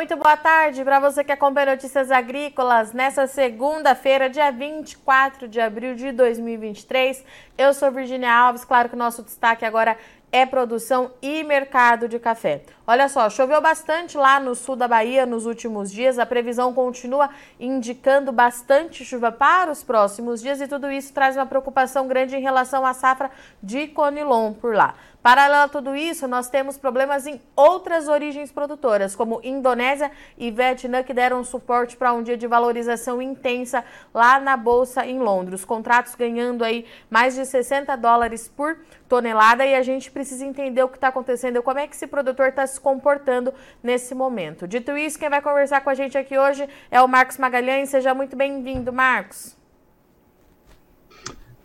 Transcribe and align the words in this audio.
Muito 0.00 0.16
boa 0.16 0.34
tarde 0.34 0.82
para 0.82 0.98
você 0.98 1.22
que 1.22 1.30
acompanha 1.30 1.72
Notícias 1.72 2.10
Agrícolas 2.10 2.94
nessa 2.94 3.26
segunda-feira, 3.26 4.30
dia 4.30 4.50
24 4.50 5.46
de 5.46 5.60
abril 5.60 5.94
de 5.94 6.10
2023. 6.10 7.22
Eu 7.58 7.74
sou 7.74 7.92
Virginia 7.92 8.32
Alves, 8.32 8.64
claro 8.64 8.88
que 8.88 8.94
o 8.94 8.98
nosso 8.98 9.22
destaque 9.22 9.62
agora 9.62 9.98
é 10.32 10.46
produção 10.46 11.10
e 11.20 11.42
mercado 11.42 12.08
de 12.08 12.18
café. 12.18 12.62
Olha 12.86 13.08
só, 13.08 13.28
choveu 13.28 13.60
bastante 13.60 14.16
lá 14.16 14.40
no 14.40 14.54
sul 14.54 14.76
da 14.76 14.88
Bahia 14.88 15.26
nos 15.26 15.44
últimos 15.44 15.90
dias. 15.90 16.18
A 16.18 16.24
previsão 16.24 16.72
continua 16.72 17.28
indicando 17.58 18.32
bastante 18.32 19.04
chuva 19.04 19.30
para 19.30 19.70
os 19.70 19.82
próximos 19.82 20.40
dias 20.40 20.60
e 20.60 20.68
tudo 20.68 20.90
isso 20.90 21.12
traz 21.12 21.36
uma 21.36 21.46
preocupação 21.46 22.06
grande 22.06 22.36
em 22.36 22.40
relação 22.40 22.86
à 22.86 22.94
safra 22.94 23.30
de 23.62 23.88
Conilon 23.88 24.52
por 24.52 24.74
lá. 24.74 24.94
Paralelo 25.22 25.64
a 25.64 25.68
tudo 25.68 25.94
isso, 25.94 26.26
nós 26.26 26.48
temos 26.48 26.78
problemas 26.78 27.26
em 27.26 27.38
outras 27.54 28.08
origens 28.08 28.50
produtoras, 28.50 29.14
como 29.14 29.38
Indonésia 29.44 30.10
e 30.38 30.50
Vietnã, 30.50 31.02
que 31.02 31.12
deram 31.12 31.44
suporte 31.44 31.94
para 31.94 32.12
um 32.14 32.22
dia 32.22 32.38
de 32.38 32.46
valorização 32.46 33.20
intensa 33.20 33.84
lá 34.14 34.40
na 34.40 34.56
Bolsa 34.56 35.04
em 35.04 35.18
Londres. 35.18 35.62
Contratos 35.62 36.14
ganhando 36.14 36.64
aí 36.64 36.86
mais 37.10 37.34
de 37.34 37.44
60 37.44 37.94
dólares 37.96 38.48
por 38.48 38.78
tonelada 39.06 39.66
e 39.66 39.74
a 39.74 39.82
gente 39.82 40.10
precisa 40.10 40.46
entender 40.46 40.82
o 40.82 40.88
que 40.88 40.96
está 40.96 41.08
acontecendo, 41.08 41.62
como 41.62 41.78
é 41.78 41.86
que 41.86 41.94
esse 41.94 42.06
produtor 42.06 42.48
está 42.48 42.66
se 42.66 42.80
comportando 42.80 43.52
nesse 43.82 44.14
momento. 44.14 44.66
Dito 44.66 44.96
isso, 44.96 45.18
quem 45.18 45.28
vai 45.28 45.42
conversar 45.42 45.82
com 45.82 45.90
a 45.90 45.94
gente 45.94 46.16
aqui 46.16 46.38
hoje 46.38 46.66
é 46.90 47.00
o 47.02 47.06
Marcos 47.06 47.36
Magalhães. 47.36 47.90
Seja 47.90 48.14
muito 48.14 48.34
bem-vindo, 48.36 48.90
Marcos. 48.90 49.59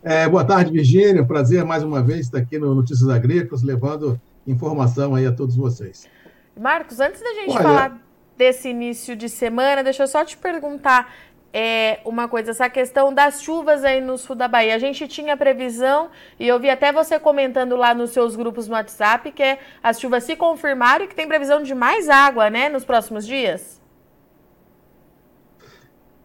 É, 0.08 0.30
boa 0.30 0.46
tarde, 0.46 0.72
Virgínia. 0.72 1.26
Prazer 1.26 1.66
mais 1.66 1.82
uma 1.82 2.00
vez 2.00 2.28
estar 2.28 2.38
aqui 2.38 2.60
no 2.60 2.76
Notícias 2.76 3.10
Agrícolas, 3.10 3.64
levando 3.64 4.22
informação 4.46 5.16
aí 5.16 5.26
a 5.26 5.32
todos 5.32 5.56
vocês. 5.56 6.08
Marcos, 6.56 7.00
antes 7.00 7.20
da 7.20 7.34
gente 7.34 7.50
Olha... 7.50 7.62
falar 7.64 8.02
desse 8.38 8.70
início 8.70 9.16
de 9.16 9.28
semana, 9.28 9.84
deixa 9.84 10.04
eu 10.04 10.08
só 10.08 10.24
te 10.24 10.38
perguntar 10.38 11.12
é, 11.52 12.02
uma 12.06 12.28
coisa, 12.28 12.52
essa 12.52 12.70
questão 12.70 13.12
das 13.12 13.42
chuvas 13.42 13.84
aí 13.84 14.00
no 14.00 14.16
sul 14.16 14.36
da 14.36 14.48
Bahia. 14.48 14.76
A 14.76 14.80
gente 14.80 15.08
tinha 15.08 15.36
previsão, 15.36 16.12
e 16.40 16.48
eu 16.48 16.60
vi 16.60 16.70
até 16.70 16.94
você 16.94 17.18
comentando 17.18 17.76
lá 17.76 17.96
nos 17.96 18.12
seus 18.12 18.36
grupos 18.36 18.68
no 18.68 18.76
WhatsApp, 18.76 19.32
que 19.32 19.42
é, 19.42 19.58
as 19.82 20.00
chuvas 20.00 20.24
se 20.24 20.36
confirmaram 20.36 21.06
e 21.06 21.08
que 21.08 21.16
tem 21.16 21.28
previsão 21.28 21.64
de 21.64 21.74
mais 21.74 22.10
água, 22.10 22.48
né, 22.52 22.70
nos 22.70 22.86
próximos 22.86 23.26
dias? 23.26 23.82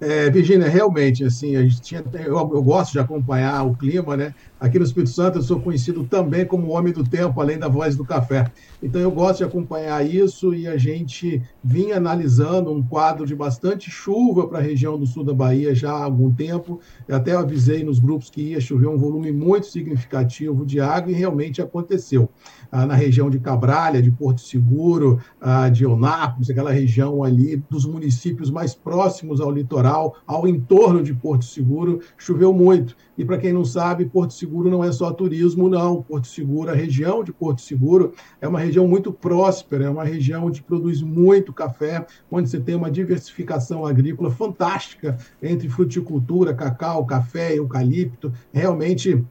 É, 0.01 0.31
Virginia, 0.31 0.67
realmente, 0.67 1.23
assim, 1.25 1.57
a 1.57 1.63
gente 1.63 1.83
tinha, 1.83 2.03
eu, 2.15 2.37
eu, 2.37 2.63
gosto 2.63 2.93
de 2.93 2.99
acompanhar 2.99 3.67
o 3.67 3.77
clima, 3.77 4.17
né? 4.17 4.35
Aqui 4.61 4.79
no 4.79 4.85
Espírito 4.85 5.11
Santo 5.11 5.39
eu 5.39 5.43
sou 5.43 5.59
conhecido 5.59 6.05
também 6.05 6.45
como 6.45 6.73
homem 6.73 6.93
do 6.93 7.03
tempo, 7.03 7.41
além 7.41 7.59
da 7.59 7.67
voz 7.67 7.97
do 7.97 8.05
café. 8.05 8.53
Então 8.83 9.01
eu 9.01 9.11
gosto 9.11 9.39
de 9.39 9.45
acompanhar 9.45 10.07
isso 10.07 10.55
e 10.55 10.69
a 10.69 10.77
gente 10.77 11.41
vinha 11.65 11.97
analisando 11.97 12.71
um 12.71 12.83
quadro 12.83 13.25
de 13.25 13.35
bastante 13.35 13.91
chuva 13.91 14.47
para 14.47 14.59
a 14.59 14.63
região 14.63 14.99
do 14.99 15.07
sul 15.07 15.25
da 15.25 15.33
Bahia 15.33 15.75
já 15.75 15.91
há 15.91 16.05
algum 16.05 16.31
tempo. 16.31 16.79
Eu 17.09 17.17
até 17.17 17.35
avisei 17.35 17.83
nos 17.83 17.99
grupos 17.99 18.29
que 18.29 18.51
ia 18.51 18.61
chover 18.61 18.87
um 18.87 18.99
volume 18.99 19.33
muito 19.33 19.67
significativo 19.67 20.67
de 20.67 20.79
água 20.79 21.11
e 21.11 21.15
realmente 21.15 21.63
aconteceu. 21.63 22.29
Ah, 22.71 22.85
na 22.85 22.95
região 22.95 23.31
de 23.31 23.39
Cabralha, 23.39 24.03
de 24.03 24.11
Porto 24.11 24.43
Seguro, 24.43 25.21
ah, 25.41 25.71
de 25.71 25.85
Eunápolis, 25.85 26.51
aquela 26.51 26.71
região 26.71 27.25
ali 27.25 27.57
dos 27.71 27.87
municípios 27.87 28.51
mais 28.51 28.75
próximos 28.75 29.41
ao 29.41 29.51
litoral, 29.51 30.17
ao 30.27 30.47
entorno 30.47 31.03
de 31.03 31.15
Porto 31.15 31.47
Seguro, 31.47 32.01
choveu 32.19 32.53
muito. 32.53 32.95
E 33.21 33.25
para 33.27 33.37
quem 33.37 33.53
não 33.53 33.67
sabe, 33.67 34.07
Porto 34.07 34.33
Seguro 34.33 34.71
não 34.71 34.83
é 34.83 34.91
só 34.91 35.13
turismo, 35.13 35.69
não. 35.69 36.03
Porto 36.03 36.27
Seguro, 36.27 36.71
a 36.71 36.75
região 36.75 37.23
de 37.23 37.31
Porto 37.31 37.61
Seguro 37.61 38.15
é 38.41 38.49
uma 38.49 38.59
região 38.59 38.89
muito 38.89 39.13
próspera, 39.13 39.85
é 39.85 39.91
uma 39.91 40.05
região 40.05 40.47
onde 40.47 40.63
produz 40.63 41.03
muito 41.03 41.53
café, 41.53 42.07
onde 42.31 42.49
você 42.49 42.59
tem 42.59 42.75
uma 42.75 42.91
diversificação 42.91 43.85
agrícola 43.85 44.31
fantástica 44.31 45.19
entre 45.43 45.69
fruticultura, 45.69 46.55
cacau, 46.55 47.05
café, 47.05 47.59
eucalipto. 47.59 48.33
Realmente 48.55 49.23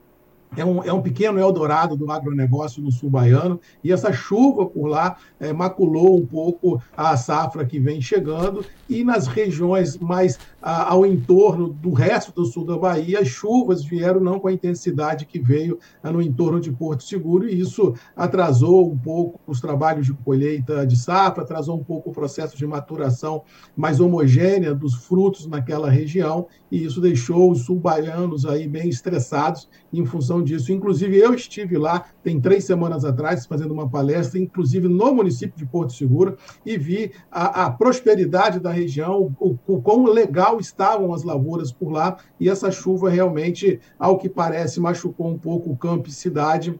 é 0.57 0.65
um, 0.65 0.83
é 0.83 0.91
um 0.91 1.01
pequeno 1.01 1.39
Eldorado 1.39 1.95
do 1.95 2.11
agronegócio 2.11 2.81
no 2.81 2.91
sul 2.91 3.09
baiano, 3.09 3.59
e 3.83 3.91
essa 3.91 4.11
chuva 4.11 4.65
por 4.65 4.87
lá 4.87 5.17
é, 5.39 5.53
maculou 5.53 6.17
um 6.17 6.25
pouco 6.25 6.81
a 6.95 7.15
safra 7.15 7.65
que 7.65 7.79
vem 7.79 8.01
chegando, 8.01 8.65
e 8.89 9.03
nas 9.03 9.27
regiões 9.27 9.97
mais 9.97 10.39
a, 10.61 10.91
ao 10.91 11.05
entorno 11.05 11.69
do 11.69 11.91
resto 11.93 12.31
do 12.31 12.45
sul 12.45 12.65
da 12.65 12.77
Bahia, 12.77 13.19
as 13.19 13.27
chuvas 13.27 13.83
vieram 13.83 14.19
não 14.19 14.39
com 14.39 14.47
a 14.47 14.53
intensidade 14.53 15.25
que 15.25 15.39
veio 15.39 15.77
a, 16.01 16.11
no 16.11 16.21
entorno 16.21 16.59
de 16.59 16.71
Porto 16.71 17.03
Seguro, 17.03 17.47
e 17.47 17.59
isso 17.59 17.93
atrasou 18.15 18.91
um 18.91 18.97
pouco 18.97 19.39
os 19.45 19.61
trabalhos 19.61 20.07
de 20.07 20.13
colheita 20.13 20.85
de 20.85 20.95
safra, 20.95 21.43
atrasou 21.43 21.77
um 21.77 21.83
pouco 21.83 22.09
o 22.09 22.13
processo 22.13 22.57
de 22.57 22.65
maturação 22.65 23.43
mais 23.75 23.99
homogênea 23.99 24.73
dos 24.73 24.95
frutos 24.95 25.45
naquela 25.45 25.89
região, 25.89 26.47
e 26.71 26.83
isso 26.83 27.01
deixou 27.01 27.51
os 27.51 27.61
sul-baianos 27.65 28.45
aí 28.45 28.67
bem 28.67 28.89
estressados 28.89 29.69
em 29.91 30.05
função 30.05 30.43
disso. 30.43 30.71
Inclusive, 30.71 31.17
eu 31.17 31.33
estive 31.33 31.77
lá, 31.77 32.05
tem 32.23 32.39
três 32.39 32.65
semanas 32.65 33.03
atrás, 33.03 33.45
fazendo 33.45 33.73
uma 33.73 33.89
palestra, 33.89 34.39
inclusive 34.39 34.87
no 34.87 35.13
município 35.13 35.57
de 35.57 35.65
Porto 35.65 35.93
Seguro, 35.93 36.37
e 36.65 36.77
vi 36.77 37.11
a, 37.31 37.65
a 37.65 37.71
prosperidade 37.71 38.59
da 38.59 38.71
região, 38.71 39.33
o, 39.39 39.57
o 39.67 39.81
quão 39.81 40.05
legal 40.05 40.59
estavam 40.59 41.13
as 41.13 41.23
lavouras 41.23 41.71
por 41.71 41.91
lá, 41.91 42.17
e 42.39 42.49
essa 42.49 42.71
chuva 42.71 43.09
realmente, 43.09 43.79
ao 43.97 44.17
que 44.17 44.29
parece, 44.29 44.79
machucou 44.79 45.27
um 45.27 45.37
pouco 45.37 45.71
o 45.71 45.77
campo 45.77 46.09
e 46.09 46.11
cidade 46.11 46.79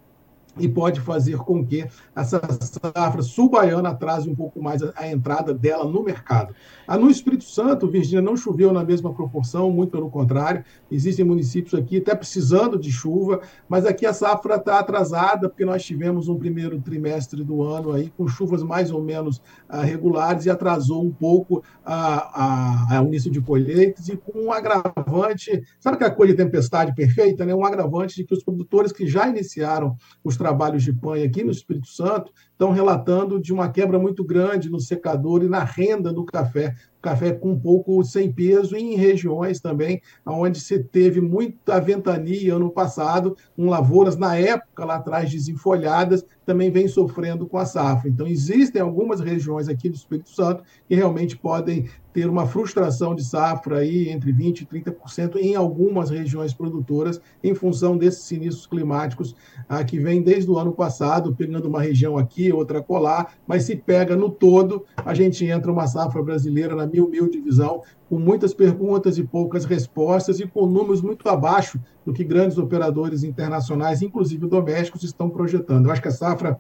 e 0.60 0.68
pode 0.68 1.00
fazer 1.00 1.38
com 1.38 1.66
que 1.66 1.86
essa 2.16 2.42
safra 2.60 3.22
sul-baiana 3.22 3.90
atrase 3.90 4.30
um 4.30 4.36
pouco 4.36 4.62
mais 4.62 4.84
a, 4.84 4.94
a, 4.96 5.08
entrada 5.08 5.54
dela 5.54 5.86
no 5.86 6.04
mercado. 6.04 6.54
Ah, 6.88 6.98
no 6.98 7.10
Espírito 7.10 7.46
Santo, 7.46 7.88
Virgínia, 7.88 8.22
não 8.22 8.36
choveu 8.36 8.72
na 8.74 8.84
mesma 8.84 9.14
proporção, 9.14 9.72
muito 9.72 9.92
pelo 9.92 10.10
contrário, 10.10 10.64
existem 10.92 11.26
municípios 11.26 11.74
aqui 11.74 11.98
até 11.98 12.14
precisando 12.14 12.78
de 12.78 12.92
chuva, 12.92 13.42
mas 13.68 13.86
aqui 13.86 14.06
a 14.06 14.14
safra 14.14 14.56
está 14.56 14.80
atrasada, 14.80 15.50
porque 15.50 15.66
nós 15.66 15.84
tivemos 15.84 16.28
um 16.28 16.38
primeiro 16.38 16.80
trimestre 16.82 17.44
do 17.44 17.64
ano 17.64 17.94
aí 17.94 18.12
com 18.18 18.28
chuvas 18.28 18.62
mais 18.62 18.92
ou 18.92 19.02
menos 19.02 19.42
ah, 19.68 19.82
regulares 19.82 20.46
e 20.46 20.50
atrasou 20.50 21.04
um 21.04 21.12
pouco 21.12 21.64
a, 21.86 22.98
a, 22.98 23.02
o 23.02 23.08
início 23.08 23.32
de 23.32 23.42
colheitas 23.42 24.10
e 24.10 24.18
com 24.18 24.46
um 24.46 24.52
agravante, 24.52 25.64
sabe 25.80 25.96
aquela 25.96 26.12
coisa 26.12 26.34
de 26.34 26.44
tempestade 26.44 26.94
perfeita, 26.94 27.46
né? 27.46 27.56
um 27.56 27.66
agravante 27.66 28.16
de 28.16 28.24
que 28.24 28.34
os 28.34 28.44
produtores 28.44 28.92
que 28.92 29.08
já 29.08 29.28
iniciaram 29.28 29.96
os 30.24 30.36
trabalhos 30.36 30.49
trabalhos 30.50 30.82
de 30.82 30.92
panha 30.92 31.26
aqui 31.26 31.44
no 31.44 31.52
Espírito 31.52 31.88
Santo 31.88 32.32
estão 32.52 32.72
relatando 32.72 33.40
de 33.40 33.54
uma 33.54 33.70
quebra 33.70 34.00
muito 34.00 34.24
grande 34.24 34.68
no 34.68 34.80
secador 34.80 35.44
e 35.44 35.48
na 35.48 35.64
renda 35.64 36.12
do 36.12 36.26
café. 36.26 36.76
Café 37.00 37.32
com 37.32 37.52
um 37.52 37.60
pouco 37.60 38.04
sem 38.04 38.32
peso 38.32 38.76
em 38.76 38.96
regiões 38.96 39.62
também 39.62 40.02
onde 40.26 40.60
se 40.60 40.84
teve 40.84 41.22
muita 41.22 41.80
ventania 41.80 42.56
ano 42.56 42.72
passado, 42.72 43.38
com 43.56 43.70
lavouras 43.70 44.18
na 44.18 44.36
época 44.36 44.84
lá 44.84 44.96
atrás 44.96 45.32
desenfolhadas, 45.32 46.26
também 46.50 46.72
vem 46.72 46.88
sofrendo 46.88 47.46
com 47.46 47.60
a 47.60 47.66
safra. 47.66 48.10
Então 48.10 48.26
existem 48.26 48.82
algumas 48.82 49.20
regiões 49.20 49.70
aqui 49.70 49.88
do 49.88 49.94
Espírito 49.94 50.32
Santo 50.32 50.64
que 50.88 50.96
realmente 50.96 51.38
podem 51.38 51.88
ter 52.12 52.28
uma 52.28 52.48
frustração 52.48 53.14
de 53.14 53.24
safra 53.24 53.78
aí 53.78 54.10
entre 54.10 54.32
20 54.32 54.62
e 54.62 54.66
30% 54.66 55.36
em 55.36 55.54
algumas 55.56 56.10
regiões 56.10 56.52
produtoras 56.52 57.22
em 57.44 57.54
função 57.54 57.96
desses 57.96 58.24
sinistros 58.24 58.66
climáticos 58.66 59.36
ah, 59.68 59.84
que 59.84 60.00
vem 60.00 60.24
desde 60.24 60.50
o 60.50 60.58
ano 60.58 60.74
passado, 60.74 61.36
pegando 61.36 61.68
uma 61.68 61.84
região 61.84 62.18
aqui, 62.18 62.52
outra 62.52 62.82
colar, 62.82 63.36
mas 63.46 63.66
se 63.66 63.76
pega 63.76 64.16
no 64.16 64.32
todo, 64.32 64.84
a 64.98 65.14
gente 65.14 65.46
entra 65.46 65.72
uma 65.72 65.86
safra 65.86 66.24
brasileira 66.24 66.76
na 66.76 66.88
mil 66.88 67.08
mil 67.08 67.30
divisão, 67.30 67.84
com 68.10 68.18
muitas 68.18 68.54
perguntas 68.54 69.20
e 69.20 69.24
poucas 69.24 69.66
respostas 69.66 70.40
e 70.40 70.48
com 70.48 70.66
números 70.66 71.02
muito 71.02 71.30
abaixo 71.30 71.80
do 72.04 72.12
que 72.12 72.24
grandes 72.24 72.58
operadores 72.58 73.24
internacionais, 73.24 74.02
inclusive 74.02 74.48
domésticos, 74.48 75.04
estão 75.04 75.30
projetando. 75.30 75.86
Eu 75.86 75.92
acho 75.92 76.02
que 76.02 76.08
a 76.08 76.12
safra 76.12 76.60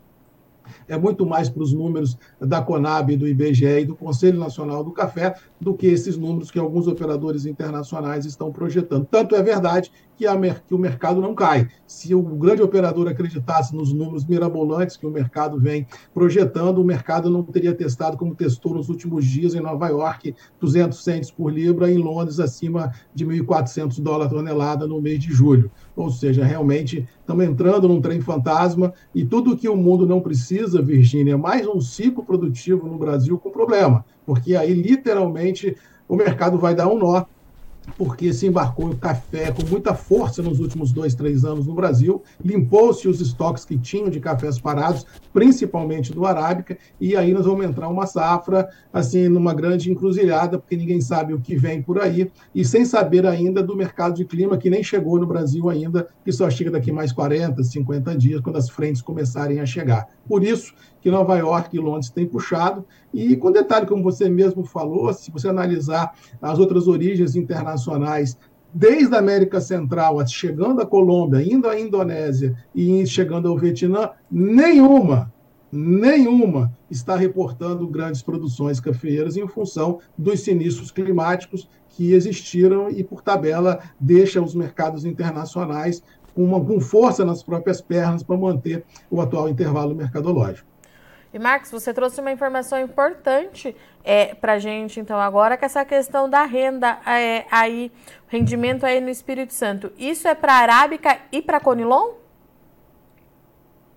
é 0.87 0.95
muito 0.95 1.25
mais 1.25 1.49
para 1.49 1.63
os 1.63 1.73
números 1.73 2.15
da 2.39 2.61
Conab, 2.61 3.17
do 3.17 3.27
IBGE 3.27 3.65
e 3.65 3.85
do 3.85 3.95
Conselho 3.95 4.39
Nacional 4.39 4.83
do 4.83 4.91
Café 4.91 5.33
do 5.59 5.73
que 5.73 5.87
esses 5.87 6.15
números 6.15 6.51
que 6.51 6.59
alguns 6.59 6.87
operadores 6.87 7.47
internacionais 7.47 8.25
estão 8.25 8.51
projetando. 8.51 9.07
Tanto 9.09 9.35
é 9.35 9.41
verdade 9.41 9.91
que, 10.19 10.27
a, 10.27 10.37
que 10.37 10.75
o 10.75 10.77
mercado 10.77 11.21
não 11.21 11.33
cai. 11.33 11.69
Se 11.87 12.13
o 12.13 12.21
grande 12.21 12.61
operador 12.61 13.07
acreditasse 13.07 13.73
nos 13.73 13.93
números 13.93 14.25
mirabolantes 14.25 14.97
que 14.97 15.07
o 15.07 15.09
mercado 15.09 15.57
vem 15.57 15.87
projetando, 16.13 16.79
o 16.79 16.83
mercado 16.83 17.29
não 17.29 17.41
teria 17.41 17.73
testado 17.73 18.17
como 18.17 18.35
testou 18.35 18.73
nos 18.73 18.89
últimos 18.89 19.25
dias 19.25 19.55
em 19.55 19.61
Nova 19.61 19.87
York, 19.87 20.35
200 20.59 21.01
centes 21.01 21.31
por 21.31 21.53
libra, 21.53 21.89
em 21.89 21.97
Londres 21.97 22.37
acima 22.41 22.91
de 23.15 23.25
1.400 23.25 24.01
dólares 24.01 24.33
tonelada 24.33 24.85
no 24.85 25.01
mês 25.01 25.19
de 25.19 25.31
julho. 25.31 25.71
Ou 25.95 26.09
seja, 26.11 26.43
realmente 26.43 27.07
estamos 27.21 27.45
entrando 27.45 27.87
num 27.87 28.01
trem 28.01 28.19
fantasma 28.19 28.93
e 29.15 29.23
tudo 29.23 29.55
que 29.55 29.69
o 29.69 29.77
mundo 29.77 30.05
não 30.05 30.19
precisa, 30.19 30.81
Virgínia, 30.81 31.35
é 31.35 31.37
mais 31.37 31.65
um 31.65 31.79
ciclo 31.79 32.25
produtivo 32.25 32.89
no 32.89 32.97
Brasil 32.97 33.39
com 33.39 33.49
problema, 33.51 34.03
porque 34.25 34.53
aí 34.57 34.73
literalmente 34.73 35.77
o 36.09 36.15
mercado 36.17 36.57
vai 36.57 36.75
dar 36.75 36.89
um 36.89 36.97
nó 36.97 37.23
porque 37.97 38.33
se 38.33 38.47
embarcou 38.47 38.89
o 38.89 38.95
café 38.95 39.51
com 39.51 39.65
muita 39.65 39.93
força 39.93 40.41
nos 40.41 40.59
últimos 40.59 40.91
dois, 40.91 41.15
três 41.15 41.43
anos 41.43 41.65
no 41.65 41.73
Brasil, 41.73 42.21
limpou-se 42.43 43.07
os 43.07 43.19
estoques 43.21 43.65
que 43.65 43.77
tinham 43.77 44.09
de 44.09 44.19
cafés 44.19 44.59
parados, 44.59 45.05
principalmente 45.33 46.13
do 46.13 46.25
Arábica, 46.25 46.77
e 46.99 47.15
aí 47.15 47.33
nós 47.33 47.45
vamos 47.45 47.65
entrar 47.65 47.87
uma 47.87 48.05
safra, 48.05 48.69
assim, 48.91 49.27
numa 49.27 49.53
grande 49.53 49.91
encruzilhada, 49.91 50.57
porque 50.57 50.75
ninguém 50.75 51.01
sabe 51.01 51.33
o 51.33 51.39
que 51.39 51.55
vem 51.55 51.81
por 51.81 51.99
aí, 51.99 52.31
e 52.53 52.63
sem 52.63 52.85
saber 52.85 53.25
ainda 53.25 53.61
do 53.63 53.75
mercado 53.75 54.15
de 54.15 54.25
clima, 54.25 54.57
que 54.57 54.69
nem 54.69 54.83
chegou 54.83 55.19
no 55.19 55.25
Brasil 55.25 55.69
ainda, 55.69 56.07
que 56.23 56.31
só 56.31 56.49
chega 56.49 56.71
daqui 56.71 56.91
mais 56.91 57.11
40, 57.11 57.63
50 57.63 58.15
dias, 58.15 58.41
quando 58.41 58.57
as 58.57 58.69
frentes 58.69 59.01
começarem 59.01 59.59
a 59.59 59.65
chegar. 59.65 60.07
Por 60.27 60.43
isso 60.43 60.73
que 61.01 61.09
Nova 61.09 61.37
York 61.37 61.75
e 61.75 61.79
Londres 61.79 62.09
têm 62.09 62.27
puxado, 62.27 62.85
e 63.13 63.35
com 63.35 63.51
detalhe, 63.51 63.85
como 63.85 64.03
você 64.03 64.29
mesmo 64.29 64.63
falou, 64.63 65.11
se 65.13 65.31
você 65.31 65.47
analisar 65.47 66.13
as 66.41 66.59
outras 66.59 66.87
origens 66.87 67.35
internacionais, 67.35 68.37
desde 68.73 69.15
a 69.15 69.19
América 69.19 69.59
Central, 69.59 70.25
chegando 70.27 70.81
à 70.81 70.85
Colômbia, 70.85 71.41
indo 71.41 71.67
à 71.67 71.79
Indonésia 71.79 72.55
e 72.73 73.05
chegando 73.05 73.47
ao 73.47 73.57
Vietnã, 73.57 74.11
nenhuma, 74.29 75.33
nenhuma 75.71 76.71
está 76.89 77.15
reportando 77.15 77.87
grandes 77.87 78.21
produções 78.21 78.79
cafeeiras 78.79 79.37
em 79.37 79.47
função 79.47 79.99
dos 80.17 80.41
sinistros 80.41 80.91
climáticos 80.91 81.67
que 81.89 82.13
existiram 82.13 82.89
e, 82.89 83.03
por 83.03 83.21
tabela, 83.21 83.79
deixa 83.99 84.41
os 84.41 84.53
mercados 84.53 85.03
internacionais 85.03 86.03
com, 86.33 86.43
uma, 86.43 86.63
com 86.63 86.79
força 86.79 87.25
nas 87.25 87.43
próprias 87.43 87.81
pernas 87.81 88.23
para 88.23 88.37
manter 88.37 88.85
o 89.09 89.19
atual 89.19 89.49
intervalo 89.49 89.95
mercadológico. 89.95 90.68
E 91.33 91.37
Marcos, 91.37 91.69
você 91.69 91.93
trouxe 91.93 92.19
uma 92.19 92.31
informação 92.31 92.79
importante 92.79 93.75
é, 94.03 94.33
para 94.33 94.53
a 94.53 94.59
gente, 94.59 94.99
então, 94.99 95.19
agora, 95.19 95.55
que 95.55 95.65
essa 95.65 95.85
questão 95.85 96.27
da 96.27 96.43
renda 96.43 96.97
é, 97.05 97.45
aí, 97.51 97.91
rendimento 98.27 98.83
aí 98.85 98.99
no 98.99 99.09
Espírito 99.09 99.53
Santo. 99.53 99.91
Isso 99.97 100.27
é 100.27 100.33
para 100.33 100.53
Arábica 100.53 101.17
e 101.31 101.41
para 101.41 101.59
Conilon? 101.59 102.13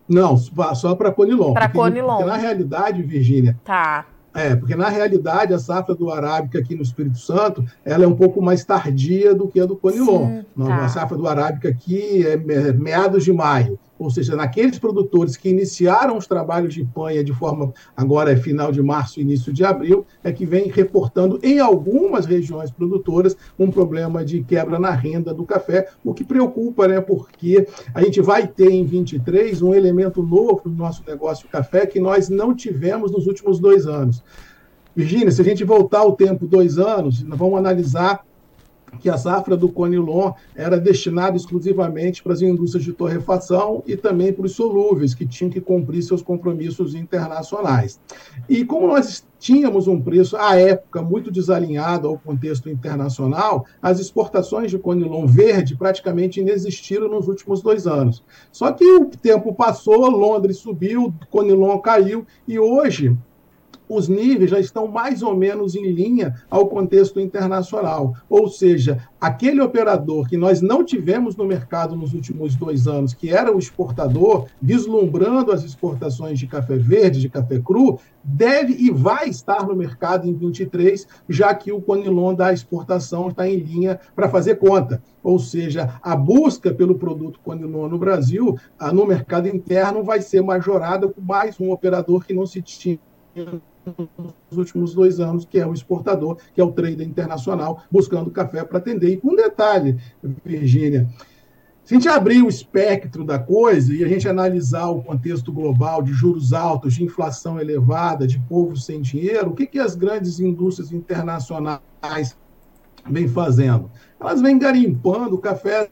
Não, 0.07 0.37
só 0.37 0.95
para 0.95 1.11
Conilon. 1.11 1.55
Para 1.55 1.71
Conilon. 1.71 2.17
Porque 2.17 2.31
na 2.31 2.37
realidade, 2.37 3.03
Virgínia, 3.03 3.59
tá. 3.65 4.05
É, 4.35 4.57
porque 4.57 4.75
na 4.75 4.89
realidade 4.89 5.53
a 5.53 5.59
safra 5.59 5.95
do 5.95 6.11
Arábica 6.11 6.59
aqui 6.59 6.75
no 6.75 6.83
Espírito 6.83 7.19
Santo, 7.19 7.65
ela 7.85 8.05
é 8.05 8.07
um 8.07 8.15
pouco 8.15 8.41
mais 8.41 8.65
tardia 8.65 9.35
do 9.35 9.47
que 9.47 9.61
a 9.61 9.67
do 9.67 9.77
Conilon. 9.77 10.43
Sim, 10.57 10.67
tá. 10.67 10.85
A 10.85 10.89
safra 10.89 11.17
do 11.17 11.29
Arábica 11.29 11.69
aqui 11.69 12.27
é 12.27 12.37
meados 12.37 13.25
de 13.25 13.33
maio, 13.33 13.79
ou 14.05 14.11
seja, 14.11 14.37
naqueles 14.37 14.79
produtores 14.79 15.37
que 15.37 15.49
iniciaram 15.49 16.17
os 16.17 16.27
trabalhos 16.27 16.75
de 16.75 16.85
panha 16.85 17.23
de 17.23 17.33
forma, 17.33 17.73
agora 17.97 18.33
é 18.33 18.37
final 18.37 18.73
de 18.73 18.83
março, 18.83 19.21
início 19.21 19.53
de 19.53 19.65
abril, 19.65 20.05
é 20.23 20.33
que 20.33 20.45
vem 20.45 20.69
reportando 20.69 21.39
em 21.43 21.59
algumas 21.59 22.27
regiões 22.27 22.71
produtoras 22.71 23.37
um 23.59 23.71
problema 23.71 24.25
de 24.25 24.43
quebra 24.43 24.79
na 24.79 24.91
renda 24.91 25.33
do 25.33 25.45
café, 25.45 25.89
o 26.05 26.13
que 26.13 26.25
preocupa, 26.25 26.89
né, 26.89 27.01
porque 27.01 27.67
a 27.95 28.03
gente 28.03 28.21
vai 28.21 28.47
ter 28.47 28.71
em 28.71 28.85
23 28.85 29.63
um 29.63 29.75
elemento 29.75 30.23
novo 30.23 30.63
no 30.67 30.75
nosso 30.75 31.03
negócio 31.07 31.49
café 31.49 31.87
que 31.87 32.01
nós 32.01 32.29
não 32.29 32.55
tivemos 32.55 33.13
nos 33.13 33.27
últimos 33.27 33.59
dois 33.59 33.87
anos. 33.87 34.23
Virgínia, 34.95 35.31
se 35.31 35.41
a 35.41 35.45
gente 35.45 35.65
voltar 35.65 36.05
o 36.05 36.13
tempo 36.13 36.47
dois 36.47 36.79
anos, 36.79 37.23
nós 37.23 37.39
vamos 37.39 37.59
analisar 37.59 38.25
que 39.01 39.09
a 39.09 39.17
safra 39.17 39.57
do 39.57 39.69
Conilon 39.69 40.33
era 40.55 40.79
destinada 40.79 41.37
exclusivamente 41.37 42.23
para 42.23 42.33
as 42.33 42.43
indústrias 42.43 42.85
de 42.85 42.93
torrefação 42.93 43.83
e 43.87 43.97
também 43.97 44.33
para 44.33 44.47
os 44.47 44.53
solúveis, 44.53 45.15
que 45.15 45.27
tinham 45.27 45.51
que 45.51 45.61
cumprir 45.61 46.03
seus 46.03 46.23
compromissos 46.23 46.95
internacionais. 46.95 48.01
E 48.49 48.65
como 48.65 48.87
nós 48.87 49.25
tínhamos 49.39 49.89
um 49.89 50.01
preço, 50.01 50.37
à 50.37 50.57
época, 50.57 51.03
muito 51.03 51.31
desalinhado 51.31 52.07
ao 52.07 52.19
contexto 52.19 52.71
internacional, 52.71 53.67
as 53.81 53.99
exportações 53.99 54.71
de 54.71 54.79
Conilon 54.79 55.27
verde 55.27 55.77
praticamente 55.77 56.41
inexistiram 56.41 57.09
nos 57.09 57.27
últimos 57.27 57.61
dois 57.61 57.87
anos. 57.87 58.23
Só 58.53 58.71
que 58.71 58.85
o 58.85 59.07
tempo 59.07 59.53
passou, 59.53 60.09
Londres 60.09 60.59
subiu, 60.59 61.13
Conilon 61.29 61.79
caiu, 61.79 62.25
e 62.47 62.59
hoje 62.59 63.17
os 63.95 64.09
níveis 64.09 64.51
já 64.51 64.59
estão 64.59 64.87
mais 64.87 65.23
ou 65.23 65.37
menos 65.37 65.75
em 65.75 65.93
linha 65.93 66.35
ao 66.49 66.67
contexto 66.67 67.21
internacional. 67.21 68.15
Ou 68.29 68.49
seja, 68.49 69.07
aquele 69.21 69.61
operador 69.61 70.29
que 70.29 70.37
nós 70.37 70.61
não 70.63 70.85
tivemos 70.85 71.37
no 71.37 71.45
mercado 71.45 71.95
nos 71.95 72.15
últimos 72.15 72.57
dois 72.57 72.89
anos, 72.89 73.13
que 73.13 73.31
era 73.31 73.55
o 73.55 73.59
exportador, 73.59 74.47
vislumbrando 74.61 75.53
as 75.53 75.63
exportações 75.63 76.39
de 76.39 76.47
café 76.47 76.77
verde, 76.77 77.21
de 77.21 77.29
café 77.29 77.61
cru, 77.61 77.99
deve 78.25 78.73
e 78.75 78.91
vai 78.91 79.29
estar 79.29 79.67
no 79.67 79.77
mercado 79.77 80.27
em 80.27 80.33
23, 80.33 81.07
já 81.29 81.55
que 81.55 81.71
o 81.71 81.81
Conilon 81.81 82.35
da 82.35 82.53
exportação 82.53 83.29
está 83.29 83.49
em 83.49 83.57
linha 83.57 84.01
para 84.17 84.29
fazer 84.29 84.57
conta. 84.57 85.03
Ou 85.23 85.39
seja, 85.39 86.01
a 86.03 86.17
busca 86.17 86.73
pelo 86.73 86.95
produto 86.95 87.41
Conilon 87.45 87.89
no 87.89 87.99
Brasil, 87.99 88.57
ah, 88.79 88.93
no 88.93 89.07
mercado 89.07 89.49
interno, 89.49 90.03
vai 90.03 90.23
ser 90.23 90.43
majorada 90.43 91.09
com 91.09 91.21
mais 91.21 91.61
um 91.61 91.71
operador 91.71 92.25
que 92.25 92.35
não 92.35 92.47
se 92.47 92.63
tinha 92.63 92.99
nos 94.51 94.59
últimos 94.59 94.95
dois 94.95 95.21
anos, 95.21 95.45
que 95.45 95.59
é 95.59 95.67
o 95.67 95.73
exportador, 95.73 96.39
que 96.55 96.61
é 96.61 96.65
o 96.65 96.73
trader 96.73 97.07
internacional, 97.07 97.83
buscando 97.91 98.31
café 98.31 98.65
para 98.65 98.79
atender. 98.79 99.13
E 99.13 99.17
com 99.17 99.35
detalhe, 99.35 99.99
Virgínia, 100.45 101.09
se 101.85 101.95
a 101.95 101.99
gente 101.99 102.09
abrir 102.09 102.43
o 102.43 102.49
espectro 102.49 103.25
da 103.25 103.39
coisa 103.39 103.93
e 103.93 104.05
a 104.05 104.09
gente 104.09 104.29
analisar 104.29 104.89
o 104.89 105.03
contexto 105.03 105.53
global 105.53 106.03
de 106.03 106.13
juros 106.13 106.53
altos, 106.53 106.95
de 106.95 107.05
inflação 107.05 107.61
elevada, 107.61 108.27
de 108.27 108.39
povo 108.39 108.77
sem 108.77 109.01
dinheiro, 109.01 109.51
o 109.51 109.55
que, 109.55 109.67
que 109.67 109.79
as 109.79 109.95
grandes 109.95 110.39
indústrias 110.39 110.93
internacionais 110.93 112.37
vêm 113.09 113.27
fazendo? 113.27 113.91
Elas 114.21 114.41
vêm 114.41 114.59
garimpando 114.59 115.37
café 115.39 115.91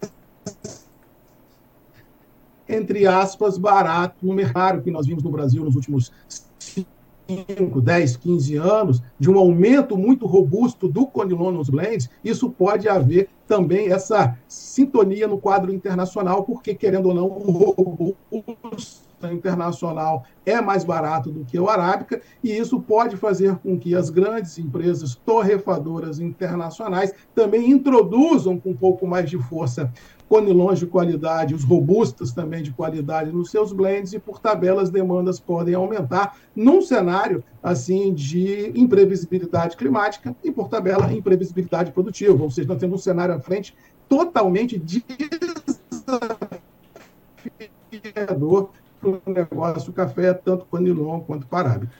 entre 2.68 3.06
aspas, 3.06 3.58
barato 3.58 4.24
no 4.24 4.32
mercado 4.32 4.80
que 4.80 4.90
nós 4.90 5.06
vimos 5.06 5.24
no 5.24 5.30
Brasil 5.30 5.64
nos 5.64 5.74
últimos 5.74 6.12
5, 7.30 7.80
10, 7.80 8.16
15 8.16 8.56
anos, 8.56 9.02
de 9.18 9.30
um 9.30 9.38
aumento 9.38 9.96
muito 9.96 10.26
robusto 10.26 10.88
do 10.88 11.06
Conilon 11.06 11.52
nos 11.52 11.70
blends, 11.70 12.10
isso 12.24 12.50
pode 12.50 12.88
haver 12.88 13.28
também 13.46 13.92
essa 13.92 14.36
sintonia 14.46 15.26
no 15.26 15.38
quadro 15.38 15.72
internacional, 15.72 16.44
porque, 16.44 16.74
querendo 16.74 17.06
ou 17.06 17.14
não, 17.14 17.26
o 17.26 18.20
robusto 18.30 19.10
internacional 19.32 20.24
é 20.46 20.60
mais 20.60 20.84
barato 20.84 21.30
do 21.30 21.44
que 21.44 21.58
o 21.58 21.68
arábica, 21.68 22.22
e 22.42 22.56
isso 22.56 22.80
pode 22.80 23.16
fazer 23.16 23.56
com 23.56 23.78
que 23.78 23.94
as 23.94 24.08
grandes 24.08 24.58
empresas 24.58 25.14
torrefadoras 25.14 26.20
internacionais 26.20 27.12
também 27.34 27.70
introduzam 27.70 28.58
com 28.58 28.70
um 28.70 28.76
pouco 28.76 29.06
mais 29.06 29.28
de 29.28 29.38
força 29.38 29.92
conilons 30.30 30.78
de 30.78 30.86
qualidade, 30.86 31.56
os 31.56 31.64
robustos 31.64 32.30
também 32.30 32.62
de 32.62 32.70
qualidade 32.70 33.32
nos 33.32 33.50
seus 33.50 33.72
blends, 33.72 34.12
e 34.12 34.18
por 34.20 34.38
tabela 34.38 34.80
as 34.80 34.88
demandas 34.88 35.40
podem 35.40 35.74
aumentar 35.74 36.36
num 36.54 36.80
cenário 36.80 37.42
assim 37.60 38.14
de 38.14 38.70
imprevisibilidade 38.76 39.76
climática 39.76 40.32
e 40.44 40.52
por 40.52 40.68
tabela 40.68 41.12
imprevisibilidade 41.12 41.90
produtiva, 41.90 42.40
ou 42.44 42.48
seja, 42.48 42.68
nós 42.68 42.78
temos 42.78 43.00
um 43.00 43.02
cenário 43.02 43.34
à 43.34 43.40
frente 43.40 43.76
totalmente 44.08 44.80
desafiador 47.90 48.70
para 49.00 49.10
o 49.10 49.20
negócio 49.26 49.92
café, 49.92 50.32
tanto 50.32 50.64
Conilon 50.66 51.20
quanto 51.22 51.44
Parábica. 51.44 51.92